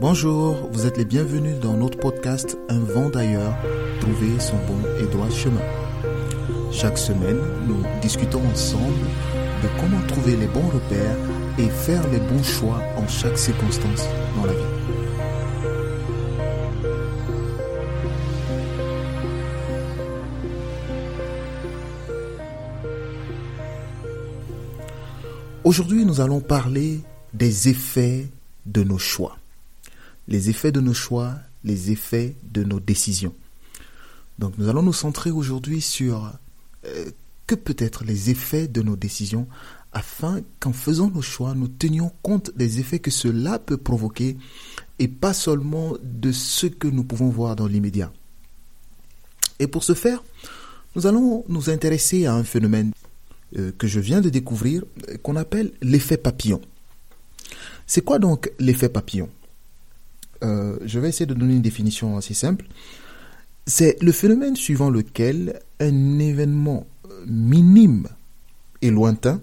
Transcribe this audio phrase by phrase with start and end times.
[0.00, 3.54] Bonjour, vous êtes les bienvenus dans notre podcast Un vent d'ailleurs,
[4.00, 5.60] trouver son bon et droit chemin.
[6.72, 7.36] Chaque semaine,
[7.68, 9.04] nous discutons ensemble
[9.62, 11.16] de comment trouver les bons repères
[11.58, 14.58] et faire les bons choix en chaque circonstance dans la vie.
[25.62, 27.00] Aujourd'hui, nous allons parler
[27.34, 28.30] des effets
[28.64, 29.39] de nos choix.
[30.30, 31.34] Les effets de nos choix,
[31.64, 33.34] les effets de nos décisions.
[34.38, 36.32] Donc nous allons nous centrer aujourd'hui sur
[36.86, 37.10] euh,
[37.46, 39.46] que peut être les effets de nos décisions
[39.92, 44.36] afin qu'en faisant nos choix, nous tenions compte des effets que cela peut provoquer
[44.98, 48.12] et pas seulement de ce que nous pouvons voir dans l'immédiat.
[49.58, 50.22] Et pour ce faire,
[50.94, 52.92] nous allons nous intéresser à un phénomène
[53.58, 56.60] euh, que je viens de découvrir, euh, qu'on appelle l'effet papillon.
[57.86, 59.28] C'est quoi donc l'effet papillon?
[60.42, 62.66] Euh, Je vais essayer de donner une définition assez simple.
[63.66, 66.86] C'est le phénomène suivant lequel un événement
[67.26, 68.08] minime
[68.82, 69.40] et lointain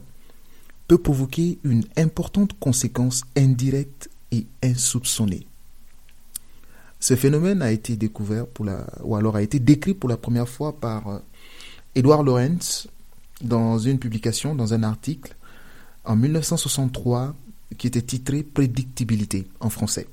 [0.87, 5.47] peut provoquer une importante conséquence indirecte et insoupçonnée.
[6.99, 10.49] Ce phénomène a été découvert pour la, ou alors a été décrit pour la première
[10.49, 11.21] fois par
[11.93, 12.87] Edward Lorenz
[13.41, 15.35] dans une publication, dans un article,
[16.05, 17.35] en 1963,
[17.77, 20.07] qui était titré Prédictibilité en français.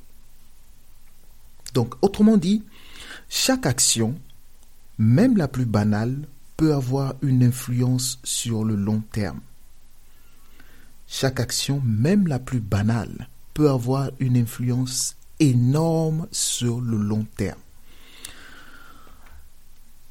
[1.75, 2.63] Donc, autrement dit,
[3.29, 4.15] chaque action,
[4.97, 9.41] même la plus banale, peut avoir une influence sur le long terme.
[11.09, 17.59] Chaque action, même la plus banale, peut avoir une influence énorme sur le long terme.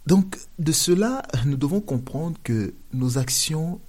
[0.06, 3.80] Donc, de cela, nous devons comprendre que nos actions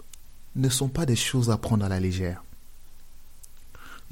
[0.55, 2.45] ne sont pas des choses à prendre à la légère.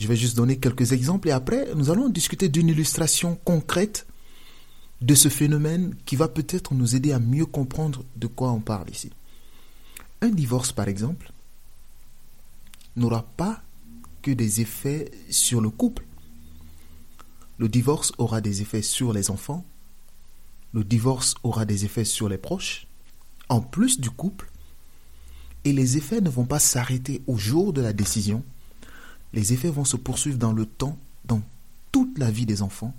[0.03, 4.05] Je vais juste donner quelques exemples et après, nous allons discuter d'une illustration concrète
[5.01, 8.91] de ce phénomène qui va peut-être nous aider à mieux comprendre de quoi on parle
[8.91, 9.11] ici.
[10.21, 11.31] Un divorce, par exemple,
[12.97, 13.63] n'aura pas
[14.23, 16.05] que des effets sur le couple.
[17.59, 19.65] Le divorce aura des effets sur les enfants,
[20.73, 22.89] le divorce aura des effets sur les proches,
[23.49, 24.51] en plus du couple,
[25.65, 28.43] et les effets ne vont pas s'arrêter au jour de la décision,
[29.33, 31.43] les effets vont se poursuivre dans le temps, dans
[31.91, 32.95] toute la vie des enfants,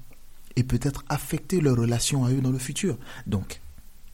[0.55, 2.97] et peut-être affecter leur relation à eux dans le futur.
[3.27, 3.61] Donc,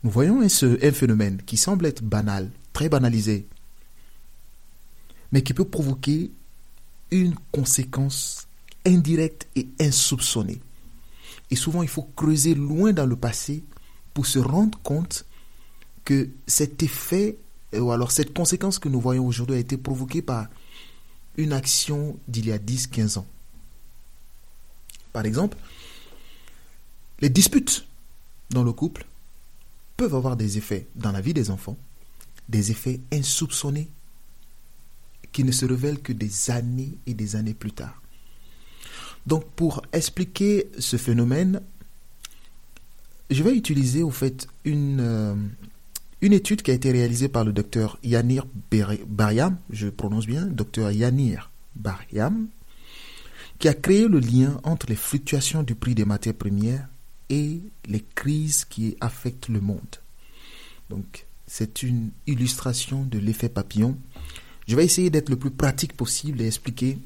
[0.03, 3.47] nous voyons un, phénomène qui semble être banal, très banalisé,
[5.31, 6.31] mais qui peut provoquer
[7.11, 8.47] une conséquence
[8.85, 10.61] indirecte et insoupçonnée.
[11.51, 13.63] Et souvent, il faut creuser loin dans le passé
[14.13, 15.25] pour se rendre compte
[16.05, 17.37] que cet effet,
[17.73, 20.47] ou alors cette conséquence que nous voyons aujourd'hui a été provoquée par
[21.53, 23.27] action d'il y a 10-15 ans.
[25.13, 25.57] Par exemple,
[27.19, 27.85] les disputes
[28.49, 29.05] dans le couple
[29.97, 31.77] peuvent avoir des effets dans la vie des enfants,
[32.47, 33.89] des effets insoupçonnés
[35.31, 38.01] qui ne se révèlent que des années et des années plus tard.
[39.27, 41.61] Donc pour expliquer ce phénomène,
[43.29, 45.35] je vais utiliser au fait une, euh,
[46.21, 48.45] une étude qui a été réalisée par le docteur Yanir
[49.07, 52.47] Bariam, je prononce bien, docteur Yanir Bariam,
[53.57, 56.87] qui a créé le lien entre les fluctuations du prix des matières premières
[57.29, 59.97] et les crises qui affectent le monde.
[60.89, 63.97] Donc c'est une illustration de l'effet papillon.
[64.67, 66.97] Je vais essayer d'être le plus pratique possible et expliquer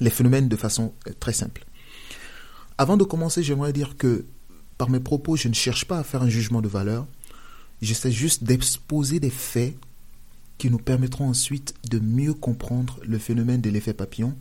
[0.00, 1.64] les phénomènes de façon euh, très simple.
[2.78, 4.24] Avant de commencer, j'aimerais dire que
[4.78, 7.06] par mes propos, je ne cherche pas à faire un jugement de valeur.
[7.82, 9.76] J'essaie juste d'exposer des faits
[10.56, 14.36] qui nous permettront ensuite de mieux comprendre le phénomène de l'effet papillon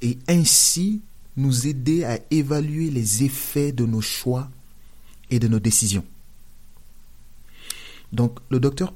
[0.00, 1.02] et ainsi
[1.36, 4.50] nous aider à évaluer les effets de nos choix
[5.30, 6.04] et de nos décisions.
[8.12, 8.94] Donc, le docteur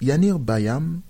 [0.00, 1.00] Yanir Bayam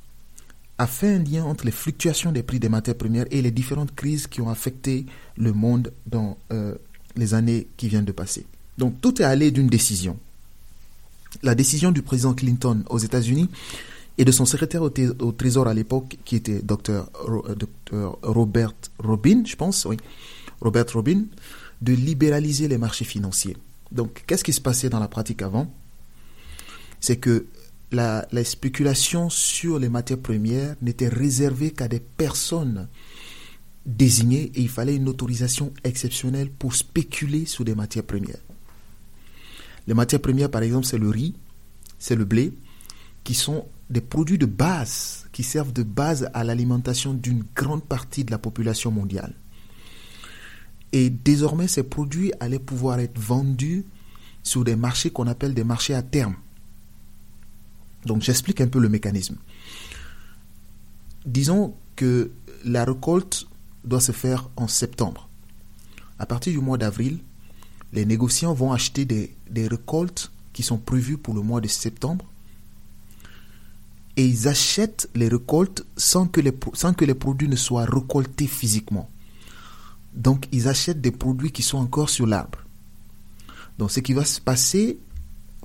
[0.78, 3.94] a fait un lien entre les fluctuations des prix des matières premières et les différentes
[3.94, 5.06] crises qui ont affecté
[5.37, 6.75] le monde dans euh,
[7.14, 8.46] les années qui viennent de passer.
[8.78, 10.19] Donc tout est allé d'une décision.
[11.42, 13.48] La décision du président Clinton aux États-Unis
[14.18, 17.10] et de son secrétaire au, Trésor à l'époque, qui était Dr.
[17.92, 19.96] Euh, Robert Robin, je pense, oui,
[20.60, 21.24] Robert Robin,
[21.82, 23.56] de libéraliser les marchés financiers.
[23.92, 25.70] Donc, qu'est-ce qui se passait dans la pratique avant?
[27.00, 27.46] C'est que
[27.92, 32.88] la, spéculation sur les matières premières n'était réservée qu'à des personnes
[33.84, 38.40] désignées et il fallait une autorisation exceptionnelle pour spéculer sur des matières premières.
[39.86, 41.34] Les matières premières, par exemple, c'est le riz,
[41.98, 42.52] c'est le blé,
[43.24, 48.24] qui sont des produits de base, qui servent de base à l'alimentation d'une grande partie
[48.24, 49.34] de la population mondiale.
[50.92, 53.84] Et désormais, ces produits allaient pouvoir être vendus
[54.42, 56.36] sur des marchés qu'on appelle des marchés à terme.
[58.04, 59.36] Donc j'explique un peu le mécanisme.
[61.24, 62.30] Disons que
[62.64, 63.46] la récolte
[63.84, 65.28] doit se faire en septembre.
[66.18, 67.18] À partir du mois d'avril,
[67.92, 72.24] les négociants vont acheter des, récoltes qui sont prévues pour le mois de septembre
[74.16, 76.52] et ils achètent les récoltes sans que les,
[77.14, 79.10] produits ne soient récoltés physiquement.
[80.14, 82.58] Donc ils achètent des produits qui sont encore sur l'arbre.
[83.78, 84.98] Donc ce qui va se passer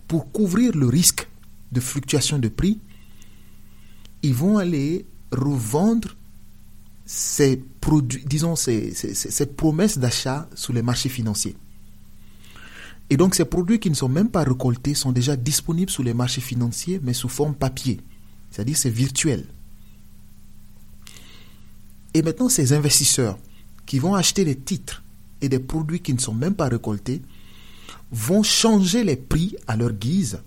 [0.08, 1.30] pour couvrir le risque
[1.72, 2.80] de fluctuation de prix,
[4.22, 6.16] ils vont aller revendre
[7.06, 11.56] ces produits, disons, cette promesse d'achat sur les marchés financiers.
[13.12, 16.14] Et donc ces produits qui ne sont même pas récoltés sont déjà disponibles sur les
[16.14, 18.00] marchés financiers, mais sous forme papier.
[18.50, 19.46] C'est-à-dire c'est virtuel.
[22.14, 23.38] Et maintenant, ces investisseurs
[23.86, 25.04] qui vont acheter des titres
[25.42, 27.22] et des produits qui ne sont même pas récoltés
[28.12, 30.40] vont changer les prix à leur guise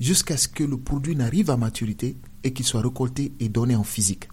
[0.00, 3.84] jusqu'à ce que le produit n'arrive à maturité et qu'il soit récolté et donné en
[3.84, 4.28] physique.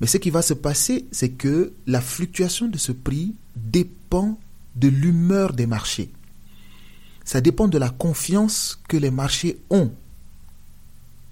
[0.00, 4.38] Mais ce qui va se passer, c'est que la fluctuation de ce prix dépend
[4.76, 6.10] de l'humeur des marchés.
[7.24, 9.92] Ça dépend de la confiance que les marchés ont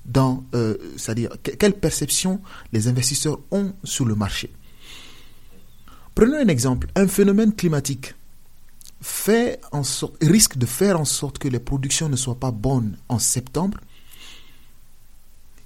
[0.04, 2.40] dans, euh, c'est-à-dire quelle perception
[2.72, 4.50] les investisseurs ont sur le marché.
[6.14, 8.14] Prenons un exemple, un phénomène climatique
[9.00, 9.82] fait en
[10.20, 13.78] risque de faire en sorte que les productions ne soient pas bonnes en septembre,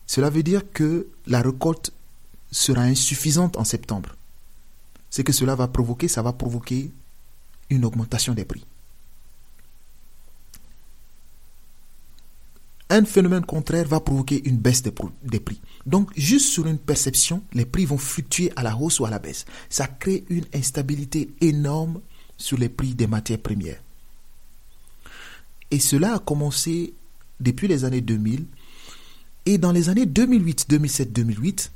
[0.06, 1.92] cela veut dire que la récolte
[2.50, 4.14] sera insuffisante en septembre.
[5.08, 6.92] Ce que cela va provoquer, ça va provoquer
[7.72, 8.64] une augmentation des prix.
[12.90, 15.60] Un phénomène contraire va provoquer une baisse des prix.
[15.86, 19.18] Donc, juste sur une perception, les prix vont fluctuer à la hausse ou à la
[19.18, 19.46] baisse.
[19.70, 22.00] Ça crée une instabilité énorme
[22.36, 23.82] sur les prix des matières premières.
[25.70, 26.92] Et cela a commencé
[27.40, 28.44] depuis les années 2000.
[29.46, 31.72] Et dans les années 2008, 2007, 2008,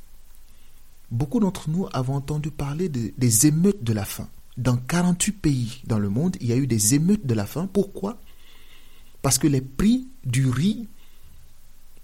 [1.09, 4.29] beaucoup d'entre nous avons entendu parler des émeutes de la faim.
[4.57, 7.69] Dans 48 pays dans le monde, il y a eu des émeutes de la faim.
[7.71, 8.19] Pourquoi?
[9.21, 10.87] Parce que les prix du riz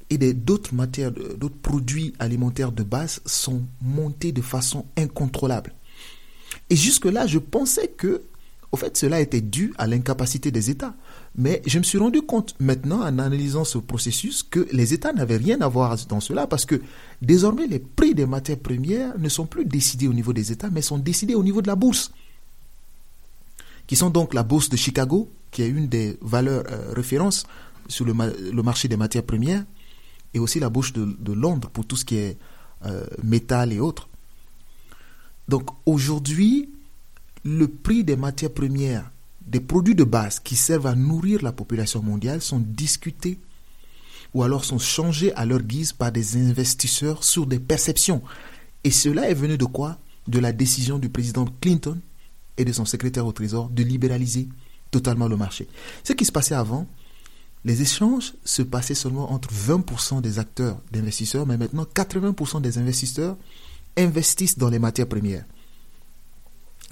[0.09, 5.73] et d'autres matières, d'autres produits alimentaires de base sont montés de façon incontrôlable.
[6.69, 8.21] Et jusque-là, je pensais que
[8.73, 10.95] au fait, cela était dû à l'incapacité des États.
[11.35, 15.38] Mais je me suis rendu compte maintenant, en analysant ce processus, que les États n'avaient
[15.38, 16.81] rien à voir dans cela parce que
[17.21, 20.81] désormais, les prix des matières premières ne sont plus décidés au niveau des États, mais
[20.81, 22.11] sont décidés au niveau de la bourse.
[23.94, 27.45] Qui sont donc la bourse de Chicago, qui est une des valeurs euh, références
[27.88, 28.13] sur le,
[28.63, 29.63] marché des matières premières,
[30.34, 32.40] et aussi la bourse de, Londres pour tout ce qui est
[32.88, 34.10] euh, métal et autres.
[35.48, 36.72] Donc aujourd'hui,
[37.44, 39.12] le prix des matières premières,
[39.45, 43.38] des produits de base qui servent à nourrir la population mondiale sont discutés
[44.34, 48.24] ou alors sont changés à leur guise par des investisseurs sur des perceptions.
[48.84, 50.00] Et cela est venu de quoi?
[50.28, 52.00] De la décision du président Clinton
[52.57, 54.50] et de son secrétaire au Trésor de libéraliser
[54.91, 55.67] totalement le marché.
[56.03, 56.88] Ce qui se passait avant,
[57.65, 63.38] les échanges se passaient seulement entre 20% des acteurs d'investisseurs, mais maintenant 80% des investisseurs
[63.98, 65.45] investissent dans les matières premières.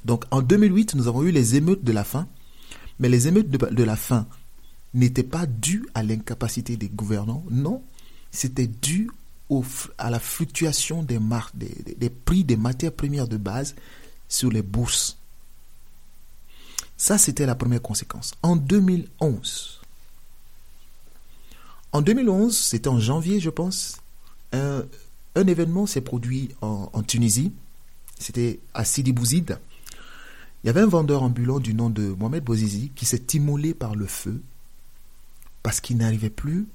[0.06, 2.28] Donc en 2008, nous avons eu les émeutes de la faim,
[3.00, 4.28] mais les émeutes de, la faim
[4.94, 7.84] n'étaient pas dues à l'incapacité des gouvernants, non,
[8.32, 9.10] c'était dû
[9.98, 11.20] à la fluctuation des,
[11.54, 13.76] des, des prix des matières premières de base
[14.30, 15.18] sur les bourses.
[17.02, 18.36] Ça, c'était la première conséquence.
[18.44, 19.82] En 2011,
[21.94, 23.98] en 2011, c'était en janvier, je pense,
[24.54, 24.84] un,
[25.36, 27.54] événement s'est produit en, en Tunisie.
[28.20, 29.58] C'était à Sidi Bouzid.
[30.64, 33.96] Il y avait un vendeur ambulant du nom de Mohamed Bouzizi qui s'est immolé par
[33.96, 34.40] le feu
[35.64, 36.68] parce qu'il n'arrivait plus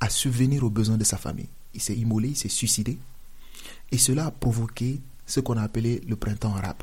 [0.00, 1.48] à subvenir aux besoins de sa famille.
[1.72, 2.98] Il s'est immolé, il s'est suicidé.
[3.92, 6.82] Et cela a provoqué ce qu'on a appelé le printemps arabe.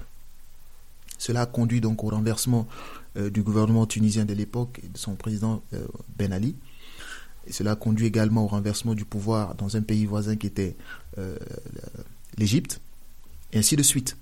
[1.24, 2.68] Cela a conduit donc au renversement
[3.16, 5.88] euh, du gouvernement tunisien de l'époque et de son président euh,
[6.18, 6.58] Ben Ali.
[7.50, 10.76] Cela a conduit également au renversement du pouvoir dans un pays voisin qui était
[11.18, 11.38] euh,
[12.38, 12.82] l'Égypte,
[13.54, 14.18] et ainsi de suite.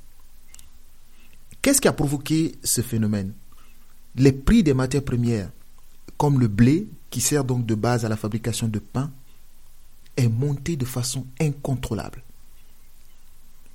[1.64, 3.34] Qu'est-ce qui a provoqué ce phénomène?
[4.16, 5.50] Les prix des matières premières,
[6.18, 9.10] comme le blé, qui sert donc de base à la fabrication de pain,
[10.18, 12.22] est monté de façon incontrôlable.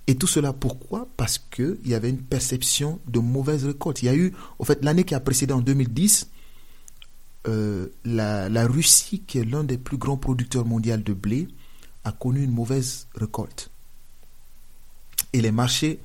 [0.07, 1.09] Et tout cela pourquoi?
[1.17, 4.03] Parce qu'il y avait une perception de mauvaise récolte.
[4.03, 6.31] Il y a eu, en fait, l'année qui a précédé en 2010,
[7.49, 11.49] euh, la, la, Russie, qui est l'un des plus grands producteurs mondiaux de blé,
[12.05, 13.71] a connu une mauvaise récolte.
[15.33, 16.01] Et les marchés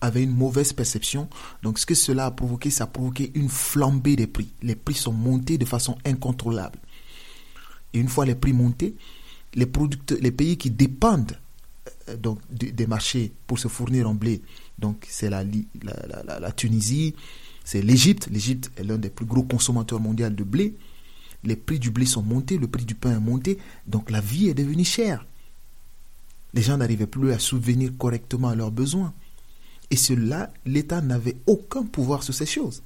[0.00, 1.28] avait une mauvaise perception.
[1.62, 4.52] Donc ce que cela a provoqué, ça a provoqué une flambée des prix.
[4.62, 6.78] Les prix sont montés de façon incontrôlable.
[7.92, 8.96] Et une fois les prix montés,
[9.54, 11.38] les, producteurs, les pays qui dépendent
[12.08, 14.42] euh, donc, des marchés pour se fournir en blé,
[14.78, 15.44] donc c'est la,
[16.52, 17.14] Tunisie,
[17.64, 18.28] c'est l'Égypte.
[18.30, 20.74] L'Égypte est l'un des plus gros consommateurs mondiaux de blé.
[21.44, 24.48] Les prix du blé sont montés, le prix du pain est monté, donc la vie
[24.48, 25.26] est devenue chère.
[26.54, 29.12] Les gens n'arrivaient plus à souvenir correctement à leurs besoins.
[29.90, 32.82] Et cela, l'État n'avait aucun pouvoir sur ces choses.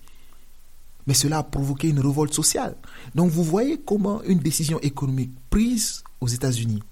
[1.06, 2.76] Mais cela a provoqué une révolte sociale.
[3.14, 6.82] Donc vous voyez comment une décision économique prise aux États-Unis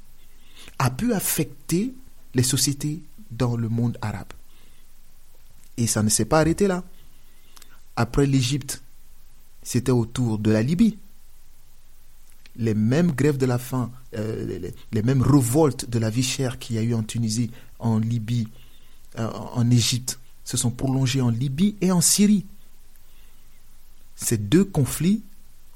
[0.79, 1.95] a pu affecter
[2.37, 4.33] les sociétés dans le monde arabe.
[5.79, 6.85] Et ça ne s'est pas arrêté là.
[7.97, 8.83] Après l'Égypte,
[9.63, 10.99] c'était au tour de la Libye.
[12.57, 16.77] Les mêmes grèves de la faim, euh, les, mêmes révoltes de la vie chère qu'il
[16.77, 18.49] y a eu en Tunisie, en Libye,
[19.19, 22.45] euh, en Égypte, se sont prolongées en Libye et en Syrie.
[24.15, 25.23] Ces deux conflits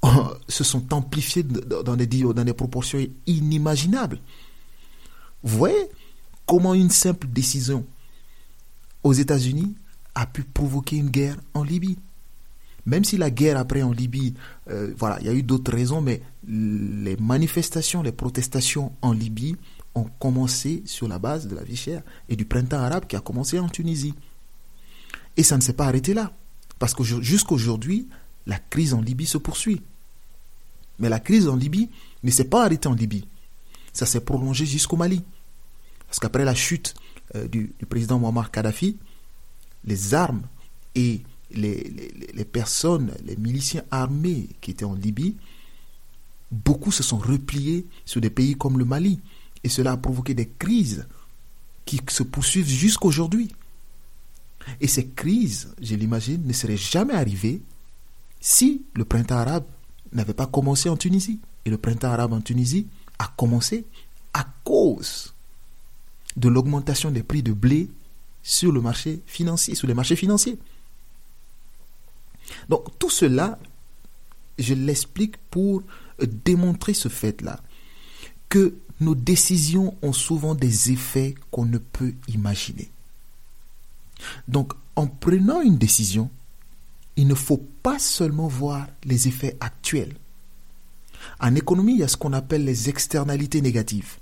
[0.47, 4.19] se sont amplifiés dans des, dans des proportions inimaginables.
[5.43, 5.89] Vous voyez
[6.51, 7.85] comment une simple décision
[9.03, 9.73] aux États-Unis
[10.15, 11.97] a pu provoquer une guerre en Libye.
[12.85, 14.33] Même si la guerre après en Libye,
[14.69, 19.55] euh, voilà, il y a eu d'autres raisons, mais les manifestations, les protestations en Libye
[19.95, 23.21] ont commencé sur la base de la vie chère et du printemps arabe qui a
[23.21, 24.13] commencé en Tunisie.
[25.37, 26.33] Et ça ne s'est pas arrêté là,
[26.79, 28.09] parce que jusqu'aujourd'hui,
[28.45, 29.81] la crise en Libye se poursuit.
[30.99, 31.89] Mais la crise en Libye
[32.23, 33.25] ne s'est pas arrêtée en Libye.
[33.93, 35.23] Ça s'est prolongé jusqu'au Mali.
[36.11, 36.93] Parce qu'après la chute
[37.35, 38.97] euh, du, président Muammar Kadhafi,
[39.85, 40.41] les armes
[40.93, 45.37] et les, les, personnes, les miliciens armés qui étaient en Libye,
[46.51, 49.21] beaucoup se sont repliés sur des pays comme le Mali.
[49.63, 51.07] Et cela a provoqué des crises
[51.85, 53.49] qui se poursuivent jusqu'aujourd'hui.
[54.81, 57.61] Et ces crises, je l'imagine, ne seraient jamais arrivées
[58.41, 59.65] si le printemps arabe
[60.11, 61.39] n'avait pas commencé en Tunisie.
[61.63, 62.87] Et le printemps arabe en Tunisie
[63.17, 63.85] a commencé
[64.33, 65.33] à cause
[66.37, 67.89] de l'augmentation des prix de blé
[68.43, 70.57] sur le marché financier, sur les marchés financiers.
[72.69, 73.59] Donc tout cela,
[74.57, 75.83] je l'explique pour
[76.19, 77.61] démontrer ce fait-là,
[78.49, 82.91] que nos décisions ont souvent des effets qu'on ne peut imaginer.
[84.47, 86.29] Donc en prenant une décision,
[87.15, 90.15] il ne faut pas seulement voir les effets actuels.
[91.39, 94.17] En économie, il y a ce qu'on appelle les externalités négatives.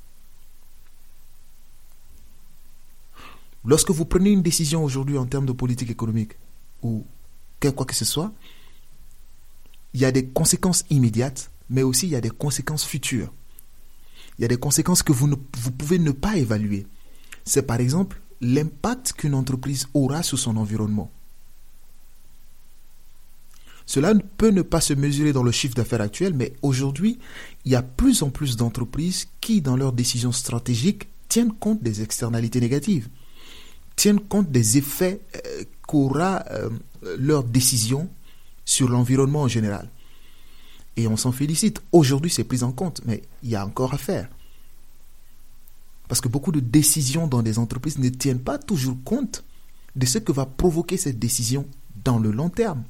[3.65, 6.33] Lorsque vous prenez une décision aujourd'hui en termes de politique économique
[6.81, 7.05] ou
[7.59, 8.31] quoi que ce soit,
[9.93, 13.33] il y a des conséquences immédiates, mais aussi il y a des conséquences futures.
[14.37, 16.87] Il y a des conséquences que vous, ne, pouvez ne pas évaluer.
[17.43, 21.11] C'est par exemple l'impact qu'une entreprise aura sur son environnement.
[23.85, 27.17] Cela peut ne pas se mesurer dans le chiffre d'affaires actuel, mais aujourd'hui,
[27.65, 32.03] il y a plus en plus d'entreprises qui, dans leurs décisions stratégiques, tiennent compte des
[32.03, 33.09] externalités négatives
[33.99, 36.69] tiennent compte des effets euh, qu'aura euh,
[37.17, 38.09] leur décision
[38.63, 39.89] sur l'environnement en général.
[40.95, 41.81] Et on s'en félicite.
[41.91, 44.29] Aujourd'hui, c'est pris en compte, mais il y a encore à faire.
[46.07, 49.43] Parce que beaucoup de décisions dans des entreprises ne tiennent pas toujours compte
[49.97, 51.67] de ce que va provoquer cette décision
[52.05, 52.85] dans le long terme.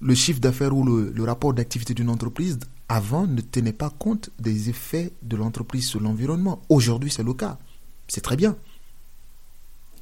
[0.00, 4.30] Le chiffre d'affaires ou le, le rapport d'activité d'une entreprise avant ne tenait pas compte
[4.38, 6.62] des effets de l'entreprise sur l'environnement.
[6.68, 7.58] Aujourd'hui, c'est le cas.
[8.06, 8.56] C'est très bien.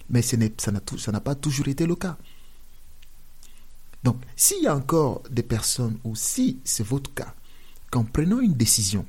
[0.09, 2.17] Mais ça n'a pas toujours été le cas.
[4.05, 7.35] Donc, s'il y a encore des personnes, ou si c'est votre cas,
[7.91, 9.05] qu'en prenant une décision,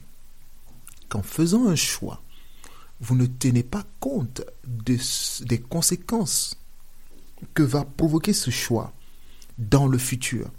[1.08, 2.24] qu'en faisant un choix,
[3.00, 6.58] vous ne tenez pas compte des conséquences
[7.54, 8.92] que va provoquer ce choix
[9.60, 10.50] dans le futur,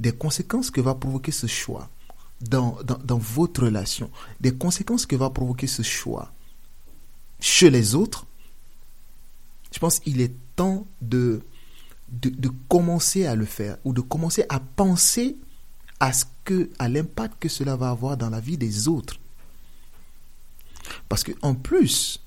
[0.00, 1.90] des conséquences que va provoquer ce choix
[2.40, 6.32] dans, dans, votre relation, des conséquences que va provoquer ce choix
[7.40, 8.26] chez les autres,
[9.72, 11.42] je pense qu'il est temps de,
[12.08, 15.36] de, de, commencer à le faire ou de commencer à penser
[16.00, 16.12] à
[16.78, 19.18] à l'impact que cela va avoir dans la vie des autres.
[21.08, 22.22] Parce que en plus,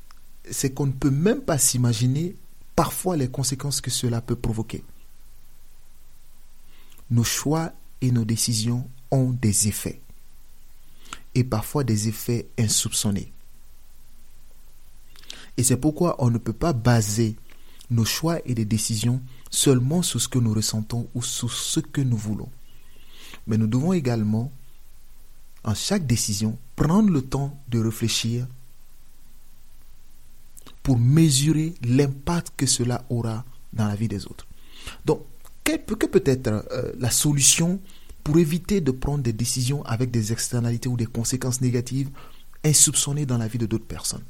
[0.50, 2.36] c'est qu'on ne peut même pas s'imaginer
[2.76, 4.84] parfois les conséquences que cela peut provoquer.
[7.10, 10.02] Nos choix et nos décisions ont des effets.
[11.36, 13.32] Et parfois des effets insoupçonnés.
[15.58, 17.36] Et c'est pourquoi on ne peut pas baser
[17.90, 22.02] nos choix et des décisions seulement sur ce que nous ressentons ou sur ce que
[22.02, 22.50] nous voulons.
[23.48, 24.52] Mais nous devons également,
[25.64, 28.48] en chaque décision, prendre le temps de réfléchir
[30.84, 34.48] pour mesurer l'impact que cela aura dans la vie des autres.
[35.06, 35.22] Donc,
[35.64, 37.80] quelle peut, peut être euh, la solution
[38.24, 42.10] pour éviter de prendre des décisions avec des externalités ou des conséquences négatives
[42.64, 44.24] insoupçonnées dans la vie de d'autres personnes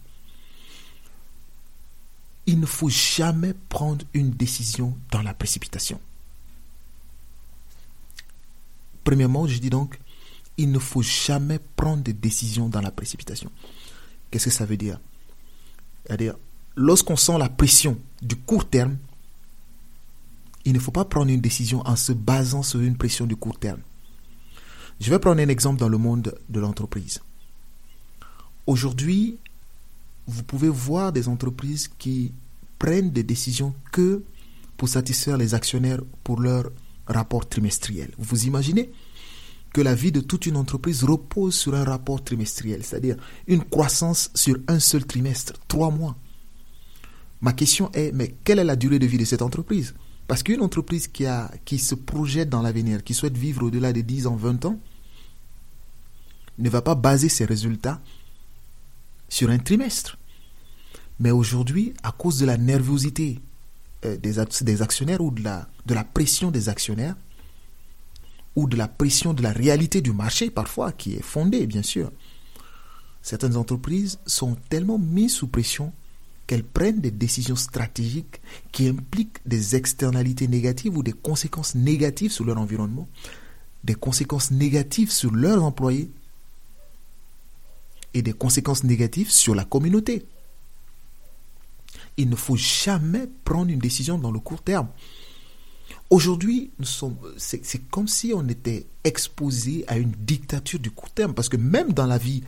[2.45, 6.00] Il ne faut jamais prendre une décision dans la précipitation.
[9.03, 10.00] Premièrement, je dis donc,
[10.57, 13.51] il ne faut jamais prendre des décisions dans la précipitation.
[14.29, 15.00] Qu'est-ce que ça veut dire?
[16.05, 16.36] C'est-à-dire,
[16.75, 18.98] lorsqu'on sent la pression du court terme,
[20.65, 23.60] il ne faut pas prendre une décision en se basant sur une pression du court
[23.60, 23.82] terme.
[25.00, 27.22] Je vais prendre un exemple dans le monde de l'entreprise.
[28.68, 29.39] Aujourd'hui,
[30.27, 32.34] vous pouvez voir des entreprises qui
[32.77, 34.24] prennent des décisions que
[34.77, 36.72] pour satisfaire les actionnaires pour leur
[37.08, 38.12] rapport trimestriel.
[38.18, 38.91] Vous imaginez
[39.74, 43.15] que la vie de toute une entreprise repose sur un rapport trimestriel, c'est-à-dire
[43.48, 46.15] une croissance sur un seul trimestre, trois mois.
[47.41, 49.96] Ma question est, mais quelle est la durée de vie de cette entreprise?
[50.31, 54.38] Parce qu'une entreprise qui, se projette dans l'avenir, qui souhaite vivre au-delà de 10 ans,
[54.38, 54.79] 20 ans,
[56.57, 58.00] ne va pas baser ses résultats
[59.27, 60.17] sur un trimestre.
[61.19, 63.41] Mais aujourd'hui, à cause de la nervosité
[64.05, 64.39] euh, des,
[64.81, 67.17] actionnaires ou de la pression des actionnaires,
[68.55, 72.09] ou de la pression de la réalité du marché parfois, qui est fondée, bien sûr.
[73.21, 75.91] Certaines entreprises sont tellement mises sous pression
[76.51, 78.41] qu'elles prennent des décisions stratégiques
[78.74, 83.08] qui impliquent des externalités négatives ou des conséquences négatives sur leur environnement,
[83.86, 86.12] des conséquences négatives sur leurs employés
[88.13, 90.25] et des conséquences négatives sur la communauté.
[92.17, 94.89] Il ne faut jamais prendre une décision dans le court terme.
[96.09, 96.72] Aujourd'hui,
[97.37, 101.94] c'est comme si on était exposé à une dictature du court terme, parce que même
[101.94, 102.44] dans la vie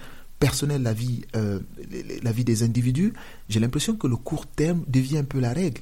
[0.45, 1.59] personnelle, la vie, euh,
[2.21, 3.13] la vie des individus,
[3.47, 5.81] j'ai l'impression que le court terme devient un peu la règle.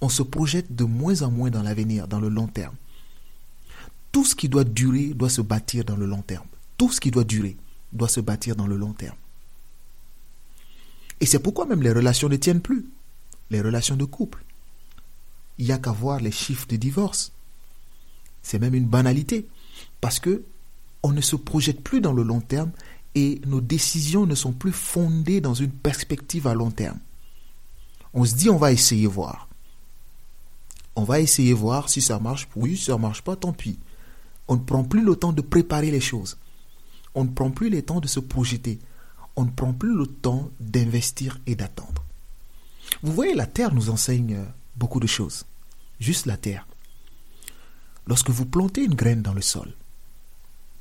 [0.00, 2.74] On se projette de moins en moins dans l'avenir, dans le long terme.
[4.10, 6.46] Tout ce qui doit durer doit se bâtir dans le long terme.
[6.76, 7.56] Tout ce qui doit durer
[7.92, 9.16] doit se bâtir dans le long terme.
[11.20, 12.86] Et c'est pourquoi même les relations ne tiennent plus.
[13.50, 14.42] Les relations de couple
[15.58, 17.32] il n'y a qu'à voir les chiffres de divorce.
[18.42, 19.46] C'est même une banalité.
[20.00, 20.42] Parce que
[21.02, 22.70] on ne se projette plus dans le long terme
[23.16, 26.98] et nos décisions ne sont plus fondées dans une perspective à long terme.
[28.12, 29.48] On se dit on va essayer voir.
[30.94, 32.46] On va essayer voir si ça marche.
[32.54, 33.78] Oui, si ça ne marche pas, tant pis.
[34.48, 36.36] On ne prend plus le temps de préparer les choses.
[37.14, 38.78] On ne prend plus le temps de se projeter.
[39.34, 42.04] On ne prend plus le temps d'investir et d'attendre.
[43.02, 44.44] Vous voyez, la Terre nous enseigne
[44.76, 45.46] beaucoup de choses.
[46.00, 46.66] Juste la terre.
[48.06, 49.72] Lorsque vous plantez une graine dans le sol,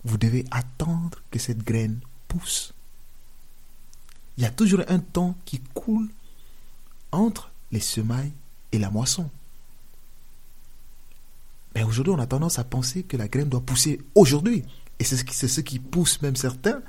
[0.03, 1.99] vous devez attendre que cette graine
[4.37, 6.09] Il y a toujours un temps qui coule
[7.11, 8.33] entre les semailles
[8.71, 9.29] et la moisson.
[11.73, 14.63] Mais aujourd'hui, on a tendance à penser que la graine doit pousser aujourd'hui.
[14.99, 16.81] Et c'est ce, qui, pousse même certains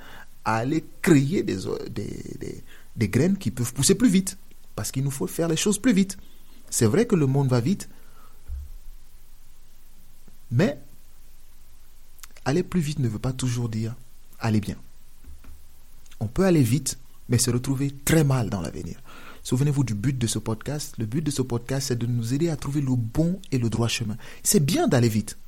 [0.45, 1.59] à aller créer des,
[2.97, 4.39] des graines qui peuvent pousser plus vite.
[4.77, 6.17] Parce qu'il nous faut faire les choses plus vite.
[6.71, 7.89] C'est vrai que le monde va vite,
[10.51, 10.81] mais
[12.45, 13.95] aller plus vite ne veut pas toujours dire
[14.39, 14.77] aller bien.
[16.21, 16.99] On peut aller vite,
[17.29, 19.01] mais se retrouver très mal dans l'avenir.
[19.43, 20.95] Souvenez-vous du but de ce podcast.
[20.99, 23.71] Le but de ce podcast, c'est de nous aider à trouver le bon et le
[23.71, 24.17] droit chemin.
[24.43, 25.39] C'est bien d'aller vite.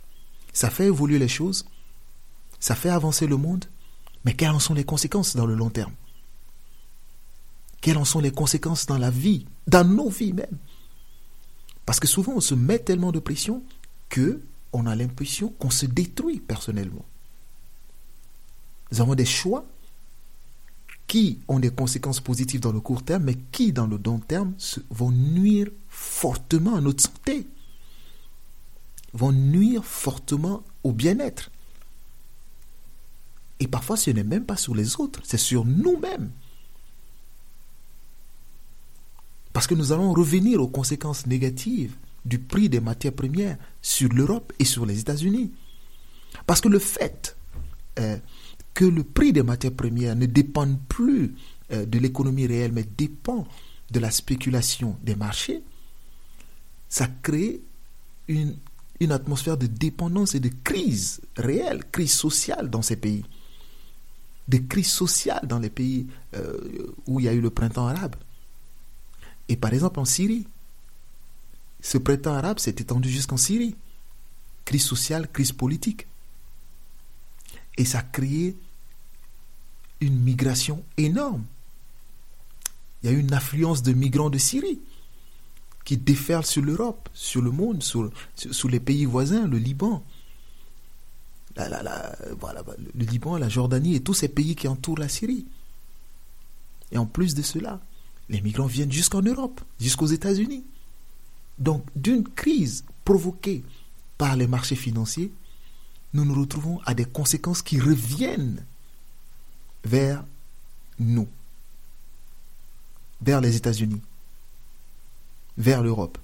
[0.52, 1.66] Ça fait évoluer les choses,
[2.60, 3.64] ça fait avancer le monde,
[4.24, 5.92] mais quelles en sont les conséquences dans le long terme?
[7.80, 10.58] Quelles en sont les conséquences dans la vie, dans nos vies même?
[11.86, 13.62] Parce que souvent, on se met tellement de pression
[14.08, 17.04] que on a l'impression qu'on se détruit personnellement.
[18.92, 19.64] Nous avons des choix
[21.08, 24.54] qui ont des conséquences positives dans le court terme, mais qui, dans le long terme,
[24.90, 27.46] vont nuire fortement à notre santé,
[29.14, 31.50] vont nuire fortement au bien-être.
[33.58, 36.30] Et parfois, ce n'est même pas sur les autres, c'est sur nous-mêmes.
[39.54, 44.52] Parce que nous allons revenir aux conséquences négatives du prix des matières premières sur l'Europe
[44.58, 45.52] et sur les États-Unis.
[46.46, 47.36] Parce que le fait
[47.98, 48.18] euh,
[48.78, 51.34] que le prix des matières premières ne dépende plus
[51.72, 53.44] euh, de l'économie réelle, mais dépend
[53.90, 55.64] de la spéculation des marchés,
[56.88, 57.60] ça crée
[58.28, 58.56] une,
[59.00, 63.24] une atmosphère de dépendance et de crise réelle, crise sociale dans ces pays.
[64.46, 68.14] De crise sociale dans les pays euh, où il y a eu le printemps arabe.
[69.48, 70.46] Et par exemple en Syrie,
[71.80, 73.74] ce printemps arabe s'est étendu jusqu'en Syrie.
[74.64, 76.06] Crise sociale, crise politique.
[77.76, 78.56] Et ça a créé
[80.00, 81.44] une migration énorme.
[83.02, 84.80] Il y a une affluence de migrants de Syrie
[85.84, 88.10] qui déferlent sur l'Europe, sur le monde, sur,
[88.68, 90.04] les pays voisins, le Liban.
[91.56, 91.82] voilà,
[92.94, 95.46] le Liban, la Jordanie et tous ces pays qui entourent la Syrie.
[96.92, 97.80] Et en plus de cela,
[98.28, 100.64] les migrants viennent jusqu'en Europe, jusqu'aux États-Unis.
[101.58, 103.64] Donc, d'une crise provoquée
[104.18, 105.32] par les marchés financiers,
[106.12, 108.64] nous nous retrouvons à des conséquences qui reviennent
[109.88, 110.24] vers
[110.98, 111.26] nous,
[113.22, 114.02] vers les États-Unis,
[115.56, 116.18] vers l'Europe.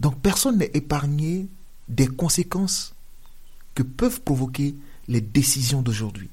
[0.00, 1.46] Donc personne n'est épargné
[1.88, 2.94] des conséquences
[3.74, 4.74] que peuvent provoquer
[5.08, 6.30] les décisions d'aujourd'hui.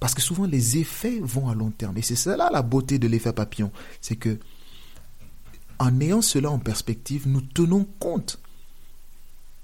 [0.00, 1.96] Parce que souvent les effets vont à long terme.
[1.96, 3.72] Et c'est cela la beauté de l'effet papillon.
[4.02, 4.38] C'est que
[5.78, 8.38] en ayant cela en perspective, nous tenons compte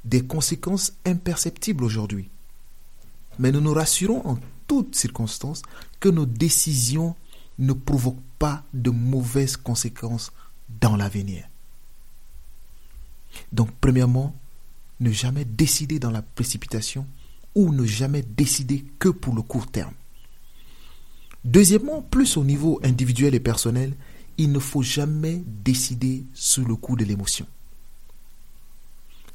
[0.05, 2.31] des conséquences imperceptibles aujourd'hui.
[3.39, 5.63] Mais nous nous rassurons en toutes circonstances
[5.99, 7.15] que nos décisions
[7.59, 10.33] ne provoquent pas de mauvaises conséquences
[10.81, 11.45] dans l'avenir.
[13.53, 14.35] Donc, premièrement,
[15.01, 17.07] ne jamais décider dans la précipitation
[17.55, 19.95] ou ne jamais décider que pour le court terme.
[21.45, 23.95] Deuxièmement, plus au niveau individuel et personnel,
[24.39, 27.47] il ne faut jamais décider sous le coup de l'émotion.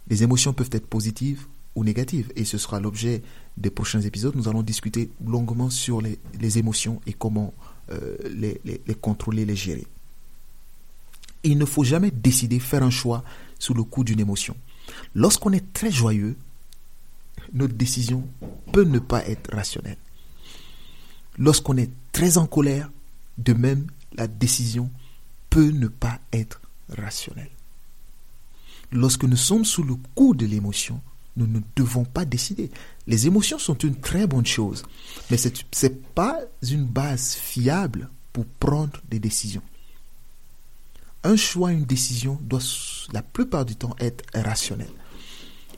[0.07, 3.21] Les émotions peuvent être positives ou et ce sera l'objet
[3.57, 4.35] des prochains épisodes.
[4.35, 7.53] Nous allons discuter longuement sur les, émotions et comment
[7.91, 9.85] euh, les, les, contrôler, les gérer.
[11.43, 13.23] il ne faut jamais décider, faire un choix
[13.59, 14.55] sous le coup d'une émotion.
[15.13, 16.37] Lorsqu'on est très joyeux,
[17.53, 18.27] notre décision
[18.71, 19.97] peut ne pas être rationnelle.
[21.37, 22.89] Lorsqu'on est très en colère,
[23.37, 24.89] de même, la décision
[25.49, 27.49] peut ne pas être rationnelle.
[28.91, 31.01] Lorsque nous sommes sous le coup de l'émotion,
[31.37, 32.71] nous ne devons pas décider.
[33.07, 34.83] Les émotions sont une très bonne chose,
[35.29, 39.61] mais ce n'est pas une base fiable pour prendre des décisions.
[41.23, 42.59] Un choix, une décision doit
[43.11, 44.89] la plupart du temps être rationnel.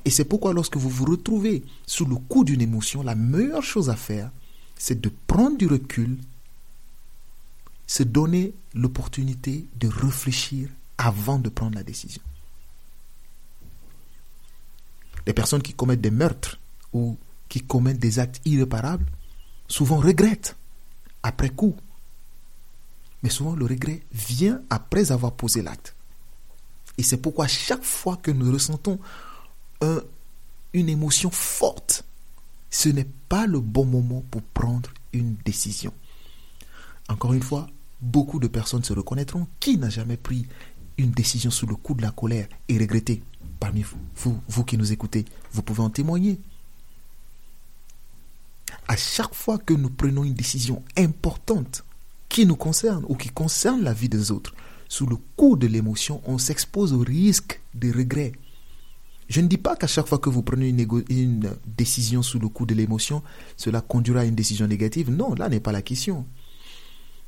[0.05, 3.89] Et c'est pourquoi lorsque vous vous retrouvez sous le coup d'une émotion, la meilleure chose
[3.89, 4.31] à faire,
[4.77, 6.17] c'est de prendre du recul,
[7.87, 12.21] se donner l'opportunité de réfléchir avant de prendre la décision.
[15.27, 16.59] Les personnes qui commettent des meurtres
[16.93, 17.17] ou
[17.49, 19.05] qui commettent des actes irréparables
[19.67, 20.55] souvent regrettent
[21.21, 21.75] après coup.
[23.21, 25.95] Mais souvent le regret vient après avoir posé l'acte.
[26.97, 28.99] Et c'est pourquoi chaque fois que nous ressentons
[30.73, 32.05] une émotion forte,
[32.69, 35.93] ce n'est pas le bon moment pour prendre une décision.
[37.09, 37.67] Encore une fois,
[38.01, 39.47] beaucoup de personnes se reconnaîtront.
[39.59, 40.47] Qui n'a jamais pris
[40.97, 43.23] une décision sous le coup de la colère et regretté?
[43.57, 46.39] Parmi vous, vous, vous qui nous écoutez, vous pouvez en témoigner.
[48.87, 51.83] À chaque fois que nous prenons une décision importante
[52.29, 54.53] qui nous concerne ou qui concerne la vie des autres,
[54.89, 58.33] sous le coup de l'émotion, on s'expose au risque de regret.
[59.29, 62.47] Je ne dis pas qu'à chaque fois que vous prenez une, une, décision sous le
[62.47, 63.21] coup de l'émotion,
[63.57, 65.11] cela conduira à une décision négative.
[65.11, 66.25] Non, là n'est pas la question.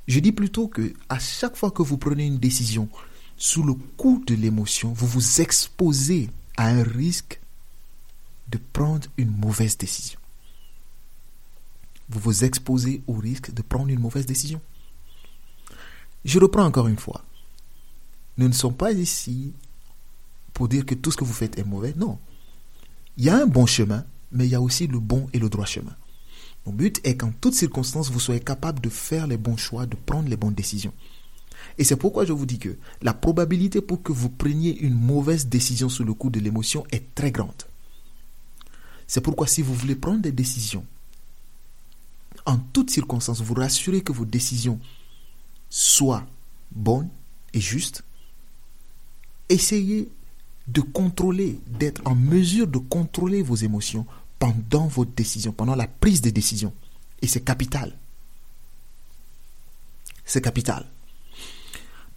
[0.08, 2.88] Je dis plutôt que à chaque fois que vous prenez une décision
[3.40, 7.40] sous le coup de l'émotion, vous vous exposez à un risque
[8.50, 10.20] de prendre une mauvaise décision.
[12.10, 14.60] Vous vous exposez au risque de prendre une mauvaise décision.
[16.26, 17.24] Je reprends encore une fois.
[18.38, 19.54] Nous ne sommes pas ici
[20.54, 21.94] pour dire que tout ce que vous faites est mauvais.
[21.96, 22.20] Non.
[23.16, 25.48] Il y a un bon chemin, mais il y a aussi le bon et le
[25.48, 25.96] droit chemin.
[26.66, 29.96] Mon but est qu'en toutes circonstances, vous soyez capable de faire les bons choix, de
[29.96, 30.94] prendre les bonnes décisions.
[31.80, 35.48] Et c'est pourquoi je vous dis que la probabilité pour que vous preniez une mauvaise
[35.48, 37.64] décision sous le coup de l'émotion est très grande.
[39.08, 40.86] C'est pourquoi si vous voulez prendre des décisions,
[42.46, 44.78] en toutes circonstances, vous rassurez que vos décisions
[45.70, 46.28] soient
[46.72, 47.10] bonnes
[47.54, 48.04] et justes,
[49.48, 50.10] essayez
[50.68, 54.06] de contrôler, d'être en mesure de contrôler vos émotions
[54.38, 56.74] pendant votre décision, pendant la prise de décision.
[57.22, 57.98] Et c'est capital.
[60.26, 60.86] C'est capital.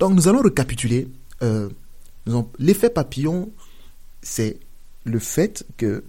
[0.03, 1.07] Donc nous allons récapituler.
[1.43, 1.69] Euh,
[2.59, 3.53] l'effet papillon,
[4.21, 4.59] c'est
[5.05, 6.03] le fait que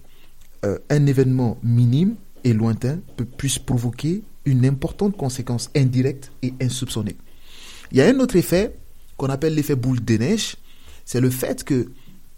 [0.64, 7.14] euh, un événement minime et lointain peut, puisse provoquer une importante conséquence indirecte et insoupçonnée.
[7.92, 8.74] Il y a un autre effet
[9.16, 10.56] qu'on appelle l'effet boule de neige,
[11.04, 11.92] c'est le fait que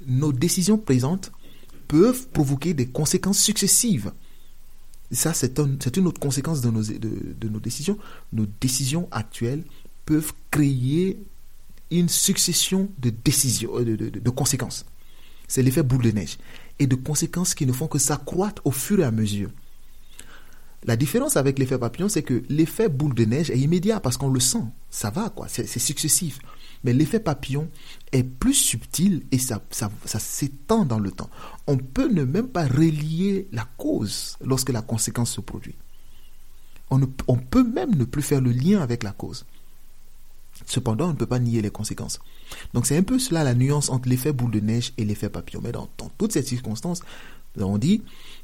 [0.06, 1.32] nos décisions présentes
[1.88, 4.12] peuvent provoquer des conséquences successives.
[5.10, 7.96] ça, c'est une autre conséquence de nos, de nos décisions.
[8.34, 9.64] Nos décisions actuelles
[10.04, 11.18] peuvent créer
[11.90, 14.84] une succession de décisions, euh, de, conséquences.
[15.48, 16.38] C'est l'effet boule de neige.
[16.78, 19.50] Et de conséquences qui ne font que s'accroître au fur et à mesure.
[20.84, 24.28] La différence avec l'effet papillon, c'est que l'effet boule de neige est immédiat parce qu'on
[24.28, 24.62] le sent.
[24.90, 25.48] Ça va, quoi.
[25.48, 26.38] C'est successif.
[26.84, 27.68] Mais l'effet papillon
[28.12, 31.30] est plus subtil et ça, ça, s'étend dans le temps.
[31.66, 35.74] On peut ne même pas relier la cause lorsque la conséquence se produit.
[36.90, 39.44] On, on peut même ne plus faire le lien avec la cause.
[40.64, 42.18] Cependant, on ne peut pas nier les conséquences.
[42.72, 45.60] Donc c'est un peu cela la nuance entre l'effet boule de neige et l'effet papillon.
[45.62, 47.02] Mais dans, toutes ces circonstances,
[47.58, 48.02] avons dit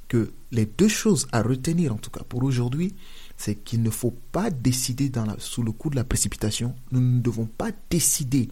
[0.08, 2.94] que les deux choses à retenir, en tout cas pour aujourd'hui,
[3.36, 6.74] c'est qu'il ne faut pas décider sous le coup de la précipitation.
[6.90, 8.48] Nous ne devons pas décider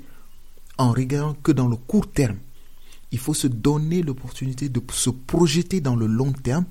[0.79, 2.38] en regardant que dans le court terme.
[3.12, 6.64] Il faut se donner l'opportunité de se projeter dans le long terme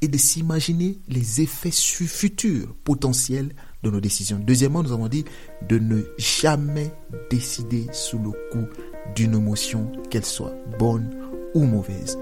[0.00, 4.40] et de s'imaginer les effets futurs potentiels de nos décisions.
[4.42, 5.24] Deuxièmement, nous avons dit
[5.68, 6.92] de ne jamais
[7.30, 8.66] décider sous le coup
[9.14, 11.10] d'une émotion, qu'elle soit bonne
[11.54, 12.18] ou mauvaise.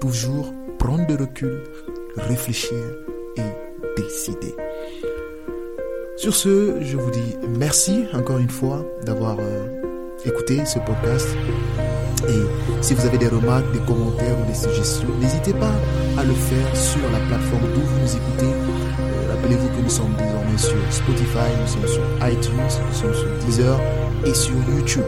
[0.00, 1.62] Toujours prendre de recul,
[2.16, 2.78] réfléchir
[3.36, 4.54] et décider.
[6.16, 9.66] Sur ce, je vous dis merci encore une fois d'avoir euh,
[10.24, 11.28] écouté ce podcast.
[12.28, 15.74] Et si vous avez des remarques, des commentaires ou des suggestions, n'hésitez pas
[16.16, 19.07] à le faire sur la plateforme d'où vous nous écoutez.
[19.48, 23.80] Rappelez-vous que nous sommes désormais sur Spotify, nous sommes sur iTunes, nous sommes sur Deezer
[24.26, 25.04] et sur YouTube.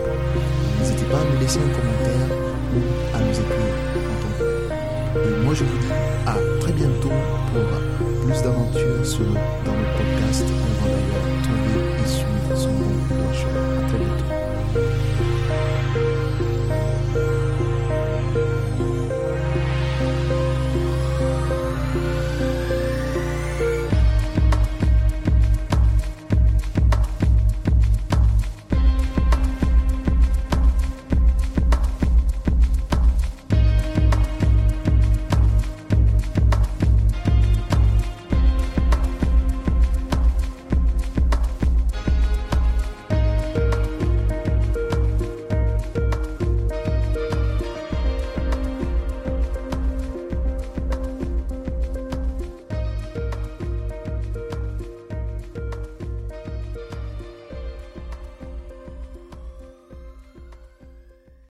[0.79, 2.39] N'hésitez pas à nous laisser un commentaire
[2.75, 2.81] ou
[3.15, 3.77] à nous écrire
[4.09, 5.93] en tant Et moi je vous dis
[6.27, 7.11] à très bientôt
[7.53, 9.35] pour plus d'aventures
[9.67, 10.20] dans le podcast.